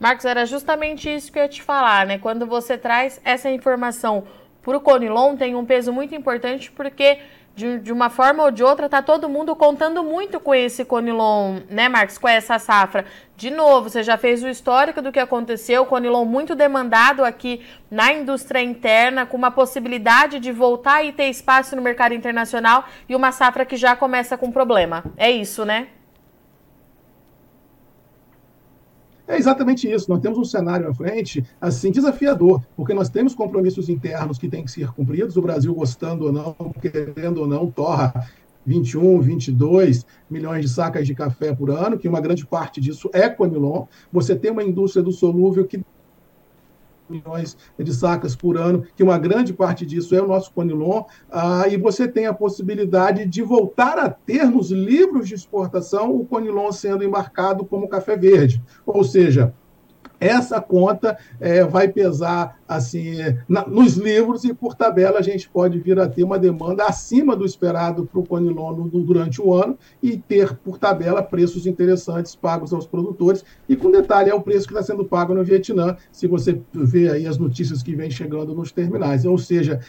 Marcos, 0.00 0.24
era 0.24 0.46
justamente 0.46 1.14
isso 1.14 1.30
que 1.30 1.38
eu 1.38 1.42
ia 1.42 1.48
te 1.50 1.60
falar, 1.60 2.06
né? 2.06 2.16
Quando 2.18 2.46
você 2.46 2.78
traz 2.78 3.20
essa 3.24 3.50
informação 3.50 4.24
para 4.62 4.78
o 4.78 4.80
Conilon, 4.80 5.36
tem 5.36 5.54
um 5.54 5.66
peso 5.66 5.92
muito 5.92 6.14
importante 6.14 6.72
porque 6.72 7.18
de, 7.54 7.78
de, 7.78 7.92
uma 7.92 8.10
forma 8.10 8.42
ou 8.42 8.50
de 8.50 8.64
outra, 8.64 8.88
tá 8.88 9.00
todo 9.00 9.28
mundo 9.28 9.54
contando 9.54 10.02
muito 10.02 10.40
com 10.40 10.54
esse 10.54 10.84
Conilon, 10.84 11.60
né, 11.70 11.88
Marcos, 11.88 12.18
com 12.18 12.28
essa 12.28 12.58
safra. 12.58 13.04
De 13.36 13.50
novo, 13.50 13.88
você 13.88 14.02
já 14.02 14.16
fez 14.16 14.42
o 14.42 14.48
histórico 14.48 15.00
do 15.00 15.12
que 15.12 15.20
aconteceu, 15.20 15.86
Conilon 15.86 16.24
muito 16.24 16.54
demandado 16.54 17.24
aqui 17.24 17.64
na 17.90 18.12
indústria 18.12 18.60
interna, 18.60 19.24
com 19.24 19.36
uma 19.36 19.50
possibilidade 19.50 20.40
de 20.40 20.50
voltar 20.50 21.04
e 21.04 21.12
ter 21.12 21.28
espaço 21.28 21.76
no 21.76 21.82
mercado 21.82 22.14
internacional 22.14 22.84
e 23.08 23.14
uma 23.14 23.30
safra 23.30 23.64
que 23.64 23.76
já 23.76 23.94
começa 23.94 24.36
com 24.36 24.50
problema. 24.50 25.04
É 25.16 25.30
isso, 25.30 25.64
né? 25.64 25.88
É 29.26 29.36
exatamente 29.36 29.90
isso. 29.90 30.10
Nós 30.10 30.20
temos 30.20 30.38
um 30.38 30.44
cenário 30.44 30.88
à 30.88 30.94
frente 30.94 31.44
assim 31.60 31.90
desafiador, 31.90 32.62
porque 32.76 32.92
nós 32.92 33.08
temos 33.08 33.34
compromissos 33.34 33.88
internos 33.88 34.38
que 34.38 34.48
têm 34.48 34.64
que 34.64 34.70
ser 34.70 34.92
cumpridos. 34.92 35.36
O 35.36 35.42
Brasil, 35.42 35.74
gostando 35.74 36.26
ou 36.26 36.32
não, 36.32 36.54
querendo 36.80 37.38
ou 37.38 37.46
não, 37.46 37.70
torra 37.70 38.28
21, 38.66 39.20
22 39.20 40.06
milhões 40.28 40.62
de 40.62 40.68
sacas 40.68 41.06
de 41.06 41.14
café 41.14 41.54
por 41.54 41.70
ano, 41.70 41.98
que 41.98 42.08
uma 42.08 42.20
grande 42.20 42.46
parte 42.46 42.80
disso 42.80 43.10
é 43.12 43.28
Conilon. 43.28 43.86
Você 44.12 44.36
tem 44.36 44.50
uma 44.50 44.62
indústria 44.62 45.02
do 45.02 45.12
solúvel 45.12 45.66
que 45.66 45.82
milhões 47.08 47.56
de 47.78 47.92
sacas 47.92 48.34
por 48.34 48.56
ano, 48.56 48.84
que 48.96 49.02
uma 49.02 49.18
grande 49.18 49.52
parte 49.52 49.84
disso 49.84 50.14
é 50.14 50.22
o 50.22 50.26
nosso 50.26 50.52
Conilon, 50.52 51.04
ah, 51.30 51.66
e 51.68 51.76
você 51.76 52.08
tem 52.08 52.26
a 52.26 52.34
possibilidade 52.34 53.26
de 53.26 53.42
voltar 53.42 53.98
a 53.98 54.08
ter 54.08 54.44
nos 54.44 54.70
livros 54.70 55.28
de 55.28 55.34
exportação 55.34 56.14
o 56.14 56.24
Conilon 56.24 56.72
sendo 56.72 57.04
embarcado 57.04 57.64
como 57.64 57.88
café 57.88 58.16
verde. 58.16 58.62
Ou 58.86 59.04
seja, 59.04 59.54
essa 60.26 60.60
conta 60.60 61.16
é, 61.40 61.64
vai 61.64 61.88
pesar 61.88 62.58
assim 62.66 63.16
na, 63.48 63.66
nos 63.66 63.94
livros 63.94 64.44
e 64.44 64.54
por 64.54 64.74
tabela 64.74 65.18
a 65.18 65.22
gente 65.22 65.48
pode 65.48 65.78
vir 65.78 65.98
a 65.98 66.08
ter 66.08 66.24
uma 66.24 66.38
demanda 66.38 66.84
acima 66.84 67.36
do 67.36 67.44
esperado 67.44 68.06
para 68.06 68.20
o 68.20 68.26
Conilon 68.26 68.88
durante 68.88 69.40
o 69.40 69.52
ano 69.52 69.78
e 70.02 70.16
ter 70.16 70.54
por 70.56 70.78
tabela 70.78 71.22
preços 71.22 71.66
interessantes 71.66 72.34
pagos 72.34 72.72
aos 72.72 72.86
produtores. 72.86 73.44
E 73.68 73.76
com 73.76 73.90
detalhe 73.90 74.30
é 74.30 74.34
o 74.34 74.40
preço 74.40 74.66
que 74.66 74.72
está 74.72 74.82
sendo 74.82 75.04
pago 75.04 75.34
no 75.34 75.44
Vietnã 75.44 75.96
se 76.10 76.26
você 76.26 76.60
vê 76.72 77.10
aí 77.10 77.26
as 77.26 77.38
notícias 77.38 77.82
que 77.82 77.94
vêm 77.94 78.10
chegando 78.10 78.54
nos 78.54 78.72
terminais. 78.72 79.24
Ou 79.24 79.36
seja 79.36 79.80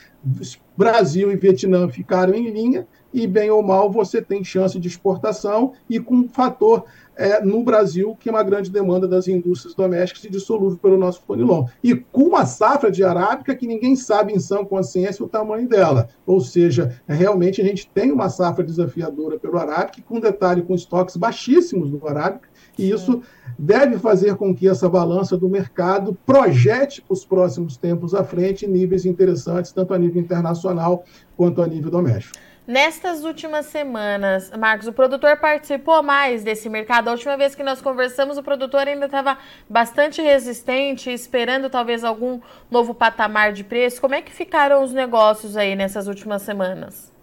Brasil 0.77 1.31
e 1.31 1.35
Vietnã 1.35 1.87
ficaram 1.87 2.33
em 2.33 2.49
linha 2.49 2.87
e 3.13 3.25
bem 3.25 3.49
ou 3.49 3.63
mal 3.63 3.89
você 3.89 4.21
tem 4.21 4.43
chance 4.43 4.77
de 4.77 4.89
exportação 4.89 5.71
e 5.89 6.01
com 6.01 6.15
um 6.15 6.27
fator 6.27 6.83
é, 7.15 7.43
no 7.43 7.63
Brasil, 7.63 8.15
que 8.19 8.29
é 8.29 8.31
uma 8.31 8.43
grande 8.43 8.69
demanda 8.69 9.07
das 9.07 9.27
indústrias 9.27 9.73
domésticas 9.73 10.23
e 10.23 10.29
dissolúvel 10.29 10.77
pelo 10.77 10.97
nosso 10.97 11.21
conilon. 11.21 11.65
E 11.83 11.95
com 11.95 12.23
uma 12.23 12.45
safra 12.45 12.91
de 12.91 13.03
arábica 13.03 13.55
que 13.55 13.67
ninguém 13.67 13.95
sabe 13.95 14.33
em 14.33 14.39
sã 14.39 14.63
consciência 14.63 15.23
o 15.23 15.29
tamanho 15.29 15.67
dela. 15.67 16.09
Ou 16.25 16.41
seja, 16.41 16.99
realmente 17.07 17.61
a 17.61 17.65
gente 17.65 17.87
tem 17.87 18.11
uma 18.11 18.29
safra 18.29 18.63
desafiadora 18.63 19.39
pelo 19.39 19.57
arábica, 19.57 20.01
com 20.05 20.19
detalhe 20.19 20.61
com 20.61 20.75
estoques 20.75 21.15
baixíssimos 21.15 21.89
do 21.89 22.05
arábica, 22.07 22.49
e 22.77 22.89
isso 22.89 23.21
deve 23.57 23.97
fazer 23.97 24.35
com 24.35 24.53
que 24.53 24.67
essa 24.67 24.89
balança 24.89 25.37
do 25.37 25.49
mercado 25.49 26.17
projete 26.25 27.01
para 27.01 27.13
os 27.13 27.25
próximos 27.25 27.77
tempos 27.77 28.13
à 28.13 28.23
frente 28.23 28.67
níveis 28.67 29.05
interessantes, 29.05 29.71
tanto 29.71 29.93
a 29.93 29.97
nível 29.97 30.21
internacional 30.21 31.03
quanto 31.37 31.61
a 31.61 31.67
nível 31.67 31.89
doméstico. 31.89 32.37
Nestas 32.67 33.23
últimas 33.23 33.67
semanas, 33.67 34.49
Marcos, 34.57 34.87
o 34.87 34.93
produtor 34.93 35.37
participou 35.37 36.01
mais 36.01 36.43
desse 36.43 36.67
mercado. 36.67 37.09
A 37.09 37.11
última 37.11 37.37
vez 37.37 37.53
que 37.53 37.61
nós 37.61 37.79
conversamos, 37.79 38.39
o 38.39 38.43
produtor 38.43 38.87
ainda 38.87 39.05
estava 39.05 39.37
bastante 39.69 40.19
resistente, 40.19 41.11
esperando 41.11 41.69
talvez 41.69 42.03
algum 42.03 42.41
novo 42.71 42.95
patamar 42.95 43.53
de 43.53 43.63
preço. 43.63 44.01
Como 44.01 44.15
é 44.15 44.21
que 44.21 44.31
ficaram 44.31 44.83
os 44.83 44.91
negócios 44.93 45.55
aí 45.55 45.75
nessas 45.75 46.07
últimas 46.07 46.41
semanas? 46.41 47.13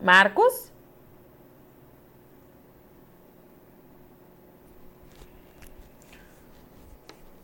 Marcos? 0.00 0.71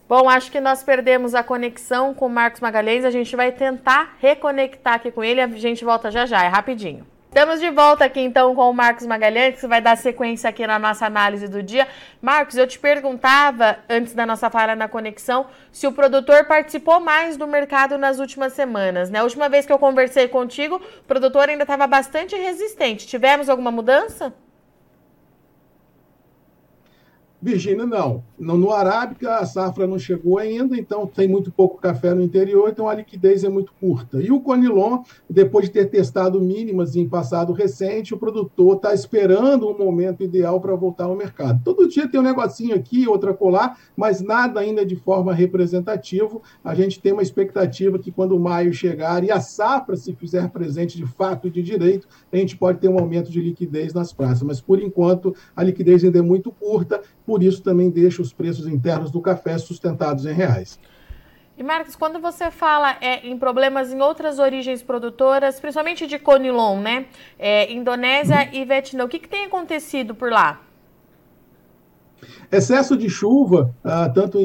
Bom, 0.09 0.27
acho 0.27 0.51
que 0.51 0.59
nós 0.59 0.83
perdemos 0.83 1.35
a 1.35 1.43
conexão 1.43 2.15
com 2.15 2.25
o 2.25 2.31
Marcos 2.31 2.63
Magalhães. 2.63 3.05
A 3.05 3.11
gente 3.11 3.37
vai 3.37 3.53
tentar 3.53 4.17
reconectar 4.19 4.95
aqui 4.95 5.11
com 5.11 5.23
ele. 5.23 5.39
A 5.39 5.47
gente 5.49 5.85
volta 5.85 6.11
já 6.11 6.25
já, 6.25 6.43
é 6.43 6.49
rapidinho. 6.49 7.07
Estamos 7.29 7.61
de 7.61 7.71
volta 7.71 8.07
aqui 8.07 8.21
então 8.21 8.55
com 8.55 8.71
o 8.71 8.73
Marcos 8.73 9.05
Magalhães, 9.05 9.61
que 9.61 9.67
vai 9.67 9.83
dar 9.83 9.99
sequência 9.99 10.49
aqui 10.49 10.67
na 10.67 10.79
nossa 10.79 11.05
análise 11.05 11.47
do 11.47 11.63
dia. 11.63 11.87
Marcos, 12.23 12.57
eu 12.57 12.67
te 12.67 12.79
perguntava, 12.79 13.81
antes 13.87 14.15
da 14.15 14.25
nossa 14.25 14.49
falha 14.49 14.75
na 14.75 14.89
conexão, 14.89 15.47
se 15.71 15.87
o 15.87 15.93
produtor 15.93 16.47
participou 16.47 17.01
mais 17.01 17.37
do 17.37 17.47
mercado 17.47 17.99
nas 17.99 18.19
últimas 18.19 18.55
semanas. 18.55 19.11
Né? 19.11 19.19
A 19.19 19.25
última 19.25 19.47
vez 19.47 19.67
que 19.67 19.73
eu 19.73 19.79
conversei 19.79 20.27
contigo, 20.27 20.77
o 20.77 21.05
produtor 21.05 21.51
ainda 21.51 21.65
estava 21.65 21.87
bastante 21.87 22.35
resistente. 22.35 23.07
Tivemos 23.07 23.51
alguma 23.51 23.71
mudança? 23.71 24.33
Virgínia, 27.41 27.87
não. 27.87 28.25
No, 28.37 28.57
no 28.57 28.73
Arábica, 28.73 29.37
a 29.37 29.47
safra 29.47 29.87
não 29.87 29.99
chegou 29.99 30.39
ainda, 30.39 30.77
então 30.77 31.07
tem 31.07 31.29
muito 31.29 31.53
pouco 31.53 31.81
café 31.81 32.13
no 32.13 32.21
interior, 32.21 32.69
então 32.69 32.89
a 32.89 32.95
liquidez 32.95 33.45
é 33.45 33.49
muito 33.49 33.73
curta. 33.81 34.21
E 34.21 34.33
o 34.33 34.41
Conilon, 34.41 35.03
depois 35.31 35.67
de 35.67 35.73
ter 35.73 35.87
testado 35.87 36.41
mínimas 36.41 36.97
em 36.97 37.09
passado 37.09 37.53
recente, 37.53 38.13
o 38.13 38.19
produtor 38.19 38.77
está 38.77 38.93
esperando 38.93 39.69
um 39.69 39.79
momento 39.79 40.23
ideal 40.25 40.61
para 40.61 40.75
voltar 40.75 41.05
ao 41.05 41.15
mercado. 41.15 41.61
Todo 41.65 41.89
dia 41.89 42.09
tem 42.09 42.19
um 42.19 42.25
negocinho 42.25 42.75
aqui, 42.75 43.07
outra 43.07 43.33
colar, 43.33 43.79
mas 43.97 44.21
nada 44.21 44.59
ainda 44.59 44.85
de 44.85 44.97
forma 44.97 45.33
representativa. 45.33 46.41
A 46.65 46.75
gente 46.75 47.01
tem 47.01 47.13
uma 47.13 47.23
expectativa 47.23 47.99
que 47.99 48.11
quando 48.11 48.39
maio 48.39 48.73
chegar 48.73 49.23
e 49.23 49.31
a 49.31 49.41
safra 49.41 49.97
se 49.97 50.13
fizer 50.13 50.49
presente 50.51 50.97
de 50.97 51.07
fato 51.07 51.49
de 51.49 51.63
direito, 51.63 52.09
a 52.33 52.37
gente 52.37 52.57
pode 52.57 52.79
ter 52.79 52.89
um 52.89 52.99
aumento 52.99 53.31
de 53.31 53.41
liquidez 53.41 53.95
nas 53.95 54.13
praças. 54.13 54.43
Mas, 54.43 54.61
por 54.61 54.81
enquanto, 54.81 55.35
a 55.55 55.63
liquidez 55.63 56.03
ainda 56.05 56.19
é 56.19 56.23
muito 56.23 56.51
curta 56.51 57.01
por 57.29 57.43
isso 57.43 57.63
também 57.63 57.91
deixa 57.91 58.23
os 58.23 58.33
preços 58.33 58.67
internos 58.67 59.11
do 59.11 59.21
café 59.21 59.59
sustentados 59.59 60.25
em 60.25 60.33
reais. 60.33 60.81
E 61.59 61.63
Marcos, 61.63 61.95
quando 61.95 62.19
você 62.19 62.51
fala 62.51 62.97
é, 63.03 63.29
em 63.29 63.39
problemas 63.39 63.93
em 63.93 64.01
outras 64.01 64.39
origens 64.39 64.83
produtoras, 64.83 65.61
principalmente 65.61 66.07
de 66.07 66.19
Conilon, 66.19 66.81
né? 66.81 67.05
É, 67.39 67.71
Indonésia 67.71 68.39
uhum. 68.39 68.49
e 68.55 68.65
Vietnã, 68.65 69.05
o 69.05 69.09
que, 69.09 69.19
que 69.19 69.29
tem 69.29 69.45
acontecido 69.45 70.15
por 70.15 70.33
lá? 70.33 70.63
Excesso 72.51 72.97
de 72.97 73.09
chuva, 73.09 73.75
ah, 73.83 74.09
tanto 74.09 74.39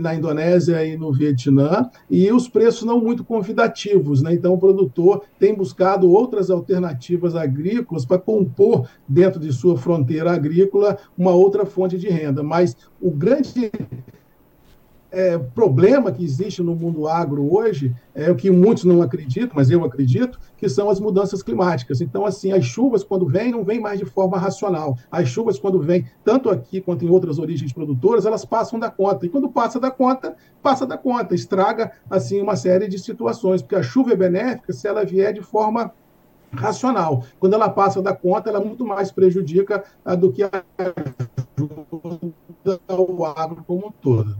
na 0.00 0.14
Indonésia 0.14 0.84
e 0.84 0.96
no 0.96 1.12
Vietnã, 1.12 1.90
e 2.08 2.30
os 2.32 2.48
preços 2.48 2.84
não 2.84 3.00
muito 3.00 3.24
convidativos. 3.24 4.22
Né? 4.22 4.34
Então, 4.34 4.54
o 4.54 4.58
produtor 4.58 5.22
tem 5.38 5.54
buscado 5.54 6.10
outras 6.10 6.50
alternativas 6.50 7.34
agrícolas 7.34 8.04
para 8.04 8.18
compor, 8.18 8.88
dentro 9.08 9.40
de 9.40 9.52
sua 9.52 9.76
fronteira 9.76 10.32
agrícola, 10.32 10.98
uma 11.16 11.32
outra 11.32 11.66
fonte 11.66 11.98
de 11.98 12.08
renda. 12.08 12.42
Mas 12.42 12.76
o 13.00 13.10
grande 13.10 13.70
é, 15.10 15.36
problema 15.38 16.12
que 16.12 16.22
existe 16.22 16.62
no 16.62 16.74
mundo 16.74 17.08
agro 17.08 17.52
hoje 17.52 17.94
é 18.14 18.30
o 18.30 18.36
que 18.36 18.50
muitos 18.50 18.84
não 18.84 19.02
acreditam, 19.02 19.50
mas 19.54 19.70
eu 19.70 19.84
acredito, 19.84 20.38
que 20.60 20.68
são 20.68 20.90
as 20.90 21.00
mudanças 21.00 21.42
climáticas. 21.42 22.02
Então, 22.02 22.26
assim, 22.26 22.52
as 22.52 22.66
chuvas, 22.66 23.02
quando 23.02 23.26
vêm, 23.26 23.50
não 23.50 23.64
vêm 23.64 23.80
mais 23.80 23.98
de 23.98 24.04
forma 24.04 24.36
racional. 24.36 24.94
As 25.10 25.26
chuvas, 25.26 25.58
quando 25.58 25.80
vêm, 25.80 26.06
tanto 26.22 26.50
aqui 26.50 26.82
quanto 26.82 27.02
em 27.02 27.08
outras 27.08 27.38
origens 27.38 27.72
produtoras, 27.72 28.26
elas 28.26 28.44
passam 28.44 28.78
da 28.78 28.90
conta. 28.90 29.24
E 29.24 29.30
quando 29.30 29.48
passa 29.48 29.80
da 29.80 29.90
conta, 29.90 30.36
passa 30.62 30.86
da 30.86 30.98
conta, 30.98 31.34
estraga, 31.34 31.92
assim, 32.10 32.42
uma 32.42 32.56
série 32.56 32.86
de 32.88 32.98
situações, 32.98 33.62
porque 33.62 33.74
a 33.74 33.82
chuva 33.82 34.12
é 34.12 34.16
benéfica 34.16 34.70
se 34.70 34.86
ela 34.86 35.02
vier 35.02 35.32
de 35.32 35.40
forma 35.40 35.94
racional. 36.52 37.24
Quando 37.38 37.54
ela 37.54 37.70
passa 37.70 38.02
da 38.02 38.14
conta, 38.14 38.50
ela 38.50 38.60
muito 38.60 38.84
mais 38.84 39.10
prejudica 39.10 39.82
a, 40.04 40.14
do 40.14 40.30
que 40.30 40.42
ajuda 40.42 40.60
ao 42.86 43.24
agro 43.24 43.64
como 43.66 43.86
um 43.86 43.90
todo. 43.90 44.36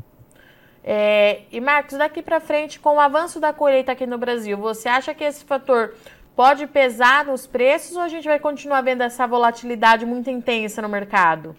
É, 0.83 1.43
e 1.53 1.61
Marcos, 1.61 1.99
daqui 1.99 2.23
para 2.23 2.41
frente, 2.41 2.81
com 2.81 2.97
o 2.97 3.01
avanço 3.01 3.39
da 3.39 3.53
colheita 3.53 3.93
aqui 3.93 4.07
no 4.07 4.19
Brasil, 4.19 4.57
você 4.57 4.89
acha 4.89 5.15
que 5.15 5.25
esse 5.25 5.45
fator 5.45 5.95
pode 6.35 6.67
pesar 6.67 7.25
nos 7.25 7.47
preços 7.47 7.97
ou 7.97 8.03
a 8.03 8.09
gente 8.09 8.27
vai 8.27 8.39
continuar 8.39 8.81
vendo 8.81 9.03
essa 9.03 9.27
volatilidade 9.27 10.07
muito 10.07 10.31
intensa 10.31 10.81
no 10.81 10.89
mercado? 10.89 11.55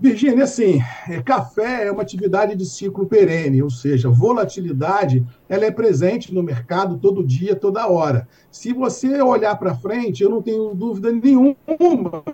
Virgínia, 0.00 0.44
assim, 0.44 0.80
é, 1.08 1.20
café 1.20 1.88
é 1.88 1.90
uma 1.90 2.02
atividade 2.02 2.54
de 2.54 2.64
ciclo 2.64 3.06
perene, 3.06 3.60
ou 3.60 3.68
seja, 3.68 4.08
volatilidade 4.08 5.26
ela 5.48 5.64
é 5.64 5.72
presente 5.72 6.32
no 6.32 6.40
mercado 6.40 6.98
todo 6.98 7.26
dia, 7.26 7.56
toda 7.56 7.88
hora. 7.88 8.28
Se 8.48 8.72
você 8.72 9.20
olhar 9.20 9.56
para 9.56 9.74
frente, 9.74 10.22
eu 10.22 10.30
não 10.30 10.40
tenho 10.40 10.72
dúvida 10.72 11.10
nenhuma 11.10 11.56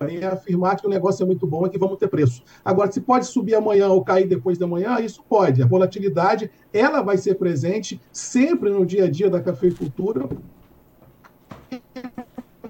em 0.07 0.23
afirmar 0.23 0.77
que 0.77 0.87
o 0.87 0.91
negócio 0.91 1.23
é 1.23 1.27
muito 1.27 1.47
bom 1.47 1.65
e 1.65 1.71
que 1.71 1.79
vamos 1.79 1.97
ter 1.97 2.09
preço. 2.09 2.43
Agora, 2.63 2.93
se 2.93 3.01
pode 3.01 3.25
subir 3.25 3.55
amanhã 3.55 3.89
ou 3.89 4.05
cair 4.05 4.29
depois 4.29 4.59
da 4.59 4.67
manhã, 4.67 5.01
isso 5.01 5.25
pode. 5.27 5.63
A 5.63 5.67
volatilidade 5.67 6.51
ela 6.71 7.01
vai 7.01 7.17
ser 7.17 7.37
presente 7.37 7.99
sempre 8.13 8.69
no 8.69 8.85
dia 8.85 9.05
a 9.05 9.11
dia 9.11 9.31
da 9.31 9.41
cafeicultura. 9.41 10.29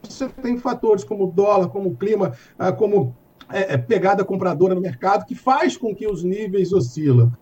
Você 0.04 0.28
tem 0.28 0.56
fatores 0.56 1.02
como 1.02 1.26
dólar, 1.32 1.68
como 1.68 1.96
clima, 1.96 2.32
ah, 2.56 2.70
como 2.70 3.16
é, 3.50 3.74
é, 3.74 3.76
pegada 3.76 4.24
compradora 4.24 4.74
no 4.74 4.80
mercado 4.80 5.24
que 5.24 5.34
faz 5.34 5.76
com 5.76 5.94
que 5.94 6.06
os 6.06 6.22
níveis 6.22 6.72
oscilam. 6.72 7.32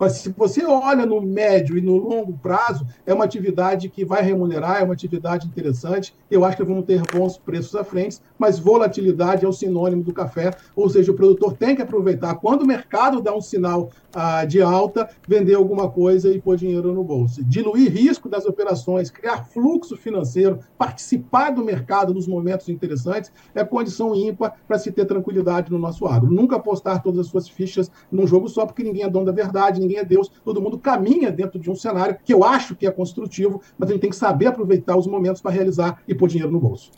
Mas 0.00 0.12
se 0.12 0.30
você 0.30 0.64
olha 0.64 1.04
no 1.04 1.20
médio 1.20 1.76
e 1.76 1.82
no 1.82 1.96
longo 1.98 2.32
prazo, 2.32 2.86
é 3.04 3.12
uma 3.12 3.26
atividade 3.26 3.90
que 3.90 4.02
vai 4.02 4.22
remunerar, 4.22 4.80
é 4.80 4.84
uma 4.84 4.94
atividade 4.94 5.46
interessante. 5.46 6.16
Eu 6.30 6.42
acho 6.42 6.56
que 6.56 6.64
vamos 6.64 6.86
ter 6.86 7.02
bons 7.12 7.36
preços 7.36 7.74
à 7.74 7.84
frente, 7.84 8.18
mas 8.38 8.58
volatilidade 8.58 9.44
é 9.44 9.48
o 9.48 9.52
sinônimo 9.52 10.02
do 10.02 10.14
café, 10.14 10.52
ou 10.74 10.88
seja, 10.88 11.12
o 11.12 11.14
produtor 11.14 11.52
tem 11.52 11.76
que 11.76 11.82
aproveitar 11.82 12.34
quando 12.36 12.62
o 12.62 12.66
mercado 12.66 13.20
dá 13.20 13.34
um 13.34 13.42
sinal 13.42 13.90
ah, 14.14 14.44
de 14.44 14.62
alta, 14.62 15.08
vender 15.28 15.54
alguma 15.54 15.88
coisa 15.88 16.32
e 16.32 16.40
pôr 16.40 16.56
dinheiro 16.56 16.92
no 16.92 17.04
bolso. 17.04 17.44
Diluir 17.44 17.92
risco 17.92 18.28
das 18.28 18.46
operações, 18.46 19.10
criar 19.10 19.44
fluxo 19.44 19.96
financeiro, 19.96 20.60
participar 20.78 21.50
do 21.50 21.64
mercado 21.64 22.14
nos 22.14 22.26
momentos 22.26 22.68
interessantes 22.68 23.30
é 23.54 23.64
condição 23.64 24.14
ímpar 24.14 24.54
para 24.66 24.78
se 24.78 24.90
ter 24.90 25.04
tranquilidade 25.04 25.70
no 25.70 25.78
nosso 25.78 26.06
agro. 26.06 26.30
Nunca 26.30 26.56
apostar 26.56 27.02
todas 27.02 27.20
as 27.20 27.26
suas 27.26 27.48
fichas 27.48 27.90
num 28.10 28.26
jogo 28.26 28.48
só, 28.48 28.64
porque 28.64 28.82
ninguém 28.82 29.02
é 29.02 29.10
dono 29.10 29.26
da 29.26 29.32
verdade, 29.32 29.80
ninguém 29.90 29.98
é 29.98 30.04
Deus, 30.04 30.30
todo 30.44 30.60
mundo 30.60 30.78
caminha 30.78 31.30
dentro 31.30 31.58
de 31.58 31.70
um 31.70 31.74
cenário 31.74 32.16
que 32.24 32.32
eu 32.32 32.44
acho 32.44 32.76
que 32.76 32.86
é 32.86 32.90
construtivo, 32.90 33.60
mas 33.76 33.90
a 33.90 33.92
gente 33.92 34.02
tem 34.02 34.10
que 34.10 34.16
saber 34.16 34.46
aproveitar 34.46 34.96
os 34.96 35.06
momentos 35.06 35.42
para 35.42 35.50
realizar 35.50 36.00
e 36.06 36.14
pôr 36.14 36.28
dinheiro 36.28 36.52
no 36.52 36.60
bolso. 36.60 36.90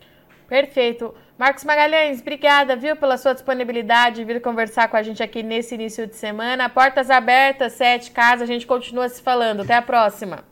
Perfeito. 0.49 1.15
Marcos 1.39 1.65
Magalhães, 1.65 2.21
obrigada, 2.21 2.77
viu, 2.77 2.95
pela 2.95 3.17
sua 3.17 3.33
disponibilidade 3.33 4.17
de 4.17 4.25
vir 4.25 4.41
conversar 4.43 4.89
com 4.89 4.97
a 4.99 5.03
gente 5.03 5.23
aqui 5.23 5.43
nesse 5.43 5.75
início 5.75 6.07
de 6.07 6.15
semana. 6.15 6.69
Portas 6.69 7.09
abertas, 7.09 7.73
sete 7.73 8.11
casas, 8.11 8.43
a 8.43 8.53
gente 8.53 8.67
continua 8.67 9.09
se 9.09 9.23
falando. 9.23 9.63
Até 9.63 9.75
a 9.75 9.83
próxima. 9.83 10.45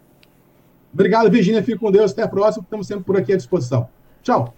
Obrigado, 0.92 1.30
Virginia. 1.30 1.62
Fique 1.62 1.78
com 1.78 1.92
Deus. 1.92 2.12
Até 2.12 2.22
a 2.22 2.28
próxima. 2.28 2.64
Estamos 2.64 2.86
sempre 2.86 3.04
por 3.04 3.16
aqui 3.16 3.32
à 3.32 3.36
disposição. 3.36 3.88
Tchau. 4.22 4.54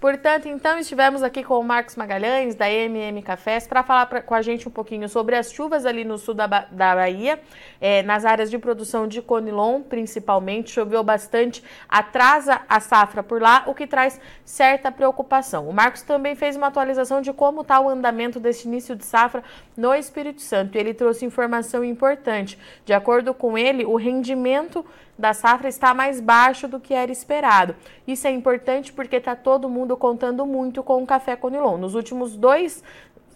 Portanto, 0.00 0.48
então 0.48 0.78
estivemos 0.78 1.22
aqui 1.22 1.44
com 1.44 1.60
o 1.60 1.62
Marcos 1.62 1.94
Magalhães, 1.94 2.54
da 2.54 2.70
MM 2.70 3.20
Cafés, 3.20 3.66
para 3.66 3.82
falar 3.82 4.06
pra, 4.06 4.22
com 4.22 4.34
a 4.34 4.40
gente 4.40 4.66
um 4.66 4.70
pouquinho 4.70 5.06
sobre 5.10 5.36
as 5.36 5.52
chuvas 5.52 5.84
ali 5.84 6.04
no 6.04 6.16
sul 6.16 6.32
da, 6.32 6.46
da 6.46 6.94
Bahia, 6.94 7.38
é, 7.78 8.02
nas 8.02 8.24
áreas 8.24 8.50
de 8.50 8.58
produção 8.58 9.06
de 9.06 9.20
conilon, 9.20 9.82
principalmente. 9.82 10.70
Choveu 10.70 11.04
bastante, 11.04 11.62
atrasa 11.86 12.62
a 12.66 12.80
safra 12.80 13.22
por 13.22 13.42
lá, 13.42 13.64
o 13.66 13.74
que 13.74 13.86
traz 13.86 14.18
certa 14.42 14.90
preocupação. 14.90 15.68
O 15.68 15.72
Marcos 15.72 16.00
também 16.00 16.34
fez 16.34 16.56
uma 16.56 16.68
atualização 16.68 17.20
de 17.20 17.30
como 17.34 17.60
está 17.60 17.78
o 17.78 17.90
andamento 17.90 18.40
desse 18.40 18.66
início 18.66 18.96
de 18.96 19.04
safra 19.04 19.44
no 19.76 19.94
Espírito 19.94 20.40
Santo. 20.40 20.76
Ele 20.76 20.94
trouxe 20.94 21.26
informação 21.26 21.84
importante. 21.84 22.58
De 22.86 22.94
acordo 22.94 23.34
com 23.34 23.58
ele, 23.58 23.84
o 23.84 23.96
rendimento 23.96 24.82
da 25.20 25.34
safra 25.34 25.68
está 25.68 25.92
mais 25.92 26.18
baixo 26.18 26.66
do 26.66 26.80
que 26.80 26.94
era 26.94 27.12
esperado. 27.12 27.76
Isso 28.06 28.26
é 28.26 28.30
importante 28.30 28.92
porque 28.92 29.16
está 29.16 29.36
todo 29.36 29.68
mundo 29.68 29.89
contando 29.96 30.46
muito 30.46 30.82
com 30.82 31.02
o 31.02 31.06
café 31.06 31.36
Conilon. 31.36 31.76
Nos 31.76 31.94
últimos 31.94 32.36
dois 32.36 32.82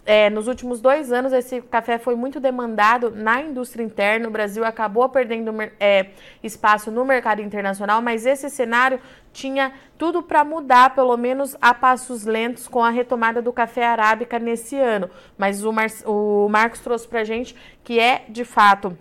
é, 0.05 0.29
nos 0.29 0.47
últimos 0.47 0.79
dois 0.79 1.11
anos, 1.11 1.33
esse 1.33 1.61
café 1.63 1.97
foi 1.97 2.13
muito 2.15 2.39
demandado 2.39 3.09
na 3.09 3.41
indústria 3.41 3.83
interna. 3.83 4.27
O 4.27 4.31
Brasil 4.31 4.63
acabou 4.63 5.09
perdendo 5.09 5.51
é, 5.79 6.11
espaço 6.43 6.91
no 6.91 7.03
mercado 7.03 7.41
internacional, 7.41 8.03
mas 8.03 8.25
esse 8.25 8.47
cenário 8.49 8.99
tinha 9.33 9.73
tudo 9.97 10.21
para 10.21 10.43
mudar, 10.43 10.93
pelo 10.93 11.17
menos 11.17 11.57
a 11.59 11.73
passos 11.73 12.23
lentos, 12.23 12.67
com 12.67 12.83
a 12.83 12.91
retomada 12.91 13.41
do 13.41 13.51
café 13.51 13.83
arábica 13.83 14.37
nesse 14.37 14.77
ano. 14.77 15.09
Mas 15.35 15.63
o, 15.63 15.73
Mar 15.73 15.87
o 16.05 16.47
Marcos 16.49 16.81
trouxe 16.81 17.07
para 17.07 17.23
gente 17.23 17.55
que 17.83 17.99
é, 17.99 18.25
de 18.29 18.45
fato, 18.45 18.95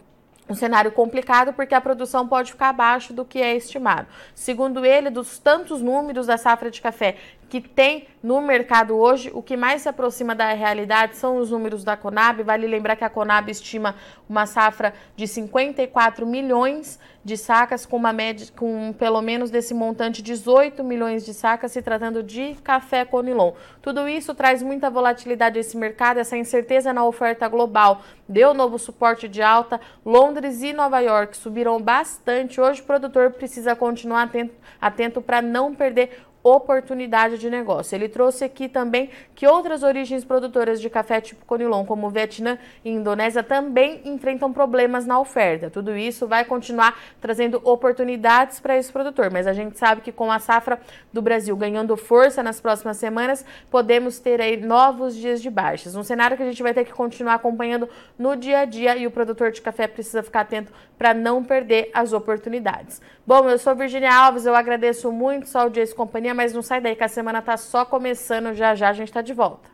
um 0.49 0.54
cenário 0.54 0.92
complicado 0.92 1.52
porque 1.52 1.75
a 1.75 1.80
produção 1.80 2.28
pode 2.28 2.52
ficar 2.52 2.68
abaixo 2.68 3.12
do 3.12 3.25
que 3.25 3.40
é 3.40 3.56
estimado. 3.56 4.06
Segundo 4.34 4.84
ele, 4.84 5.11
dos 5.11 5.38
tantos 5.38 5.80
números 5.80 6.26
da 6.26 6.37
safra 6.37 6.70
de 6.70 6.80
café 6.80 7.16
que 7.49 7.61
tem 7.61 8.07
no 8.23 8.41
mercado 8.41 8.97
hoje, 8.97 9.31
o 9.35 9.43
que 9.43 9.57
mais 9.57 9.83
se 9.83 9.89
aproxima 9.89 10.35
da 10.35 10.53
realidade 10.53 11.17
são 11.17 11.37
os 11.37 11.51
números 11.51 11.85
da 11.85 11.97
Conab. 11.97 12.43
Vale 12.43 12.67
lembrar 12.67 12.97
que 12.97 13.05
a 13.05 13.11
Conab 13.11 13.51
estima 13.51 13.95
uma 14.29 14.47
safra 14.47 14.95
de 15.15 15.27
54 15.27 16.27
milhões 16.27 16.99
de 17.25 17.37
sacas, 17.37 17.87
com 17.87 17.97
uma 17.97 18.13
média, 18.13 18.47
com 18.57 18.95
pelo 18.99 19.21
menos 19.23 19.51
desse 19.51 19.73
montante 19.73 20.23
18 20.23 20.83
milhões 20.85 21.25
de 21.25 21.33
sacas, 21.33 21.73
se 21.73 21.81
tratando 21.83 22.23
de 22.23 22.55
café 22.63 23.05
Conilon. 23.05 23.53
Tudo 23.81 24.09
isso 24.09 24.35
traz 24.35 24.63
muita 24.63 24.91
volatilidade 24.91 25.59
a 25.59 25.61
esse 25.61 25.77
mercado, 25.77 26.19
essa 26.19 26.37
incerteza 26.37 26.93
na 26.93 27.05
oferta 27.05 27.49
global 27.49 28.03
deu 28.29 28.55
novo 28.55 28.79
suporte 28.79 29.29
de 29.29 29.43
alta. 29.43 29.81
Londres 30.05 30.63
e 30.63 30.73
Nova 30.73 31.01
York 31.01 31.37
subiram 31.37 31.81
bastante. 31.81 32.61
Hoje 32.61 32.81
o 32.81 32.85
produtor 32.85 33.31
precisa 33.33 33.77
continuar 33.77 34.23
atento, 34.23 34.55
atento 34.81 35.23
para 35.23 35.43
não 35.43 35.75
perder 35.75 36.25
oportunidade 36.45 37.39
de 37.39 37.49
negócio. 37.49 37.97
Ele 37.97 38.07
trouxe 38.07 38.45
aqui 38.45 38.69
também 38.69 39.09
que 39.35 39.47
outras 39.47 39.83
origens 39.83 40.27
produtoras 40.27 40.79
de 40.79 40.91
café 40.91 41.19
tipo 41.19 41.43
Conilon, 41.47 41.87
como 41.87 42.11
Vietnã 42.11 42.59
e 42.85 42.91
Indonésia, 42.91 43.43
também 43.43 44.03
enfrentam 44.05 44.53
problemas 44.53 45.07
na 45.07 45.19
oferta. 45.19 45.71
Tudo 45.71 45.97
isso 45.97 46.27
vai 46.27 46.45
continuar 46.45 47.01
trazendo 47.19 47.63
oportunidades 47.65 48.61
para 48.61 48.77
esse 48.77 48.93
produtor, 48.93 49.31
mas 49.33 49.47
a 49.47 49.55
gente 49.55 49.79
sabe 49.79 50.03
que 50.03 50.13
com 50.13 50.31
a 50.31 50.39
safra 50.39 50.79
do 51.11 51.23
Brasil 51.23 51.57
ganhando 51.57 51.97
força 51.97 52.43
nas 52.43 52.61
próximas 52.61 52.99
semanas, 52.99 53.43
podemos 53.71 54.19
ter 54.19 54.39
aí 54.43 54.59
novos 54.59 55.17
dias 55.17 55.41
de 55.41 55.49
baixas. 55.49 55.95
Um 55.95 56.03
cenário 56.03 56.37
que 56.37 56.43
a 56.43 56.47
gente 56.47 56.63
vai 56.63 56.75
ter 56.75 56.85
que 56.85 56.93
continuar 56.93 57.35
acompanhando 57.35 57.89
no 58.19 58.37
dia 58.37 58.59
a 58.59 58.65
dia 58.67 58.97
e 58.99 59.07
o 59.07 59.11
produtor 59.11 59.51
de 59.51 59.63
café 59.63 59.87
precisa 59.87 60.23
ficar 60.23 60.43
atento 60.43 60.71
para 60.99 61.15
não 61.15 61.43
perder 61.43 61.91
as 61.95 62.13
oportunidades. 62.13 63.01
Bom, 63.26 63.49
eu 63.49 63.59
sou 63.59 63.75
Virginia 63.75 64.14
Alves, 64.14 64.45
eu 64.45 64.54
agradeço 64.54 65.11
muito 65.11 65.49
sua 65.49 65.62
audiência 65.62 65.95
e 65.95 65.97
companhia 65.97 66.35
mas 66.35 66.52
não 66.52 66.61
sai 66.61 66.78
daí 66.78 66.95
que 66.95 67.02
a 67.02 67.09
semana 67.09 67.40
tá 67.40 67.57
só 67.57 67.83
começando, 67.83 68.52
já 68.52 68.75
já 68.75 68.90
a 68.90 68.93
gente 68.93 69.11
tá 69.11 69.23
de 69.23 69.33
volta. 69.33 69.71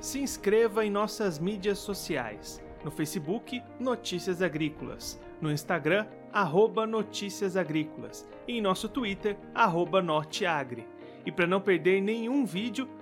Se 0.00 0.18
inscreva 0.18 0.84
em 0.84 0.90
nossas 0.90 1.38
mídias 1.38 1.78
sociais. 1.78 2.62
No 2.82 2.90
Facebook, 2.90 3.62
Notícias 3.78 4.40
Agrícolas. 4.40 5.20
No 5.40 5.52
Instagram, 5.52 6.06
arroba 6.32 6.86
Notícias 6.86 7.56
Agrícolas. 7.56 8.26
E 8.48 8.58
em 8.58 8.60
nosso 8.62 8.88
Twitter, 8.88 9.36
arroba 9.54 10.00
Norteagri. 10.00 10.88
E 11.24 11.30
para 11.30 11.46
não 11.46 11.60
perder 11.60 12.00
nenhum 12.00 12.44
vídeo, 12.44 12.88